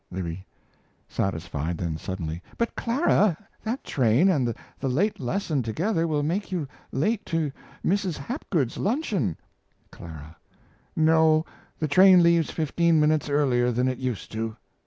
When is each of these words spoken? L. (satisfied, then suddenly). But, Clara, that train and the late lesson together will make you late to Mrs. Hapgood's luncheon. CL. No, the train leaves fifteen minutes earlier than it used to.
L. 0.11 0.35
(satisfied, 1.07 1.77
then 1.77 1.95
suddenly). 1.95 2.41
But, 2.57 2.75
Clara, 2.75 3.37
that 3.63 3.83
train 3.83 4.29
and 4.29 4.55
the 4.79 4.89
late 4.89 5.19
lesson 5.19 5.61
together 5.61 6.07
will 6.07 6.23
make 6.23 6.51
you 6.51 6.67
late 6.91 7.23
to 7.27 7.51
Mrs. 7.85 8.17
Hapgood's 8.17 8.77
luncheon. 8.79 9.37
CL. 9.95 10.37
No, 10.95 11.45
the 11.77 11.87
train 11.87 12.23
leaves 12.23 12.49
fifteen 12.49 12.99
minutes 12.99 13.29
earlier 13.29 13.69
than 13.71 13.87
it 13.87 13.99
used 13.99 14.31
to. 14.31 14.57